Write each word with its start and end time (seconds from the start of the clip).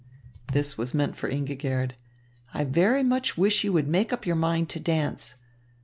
this 0.51 0.79
was 0.79 0.95
meant 0.95 1.15
for 1.15 1.29
Ingigerd 1.29 1.91
"I 2.55 2.63
very 2.63 3.03
much 3.03 3.37
wish 3.37 3.63
you 3.63 3.71
would 3.73 3.87
make 3.87 4.11
up 4.11 4.25
your 4.25 4.35
mind 4.35 4.67
to 4.69 4.79
dance. 4.79 5.35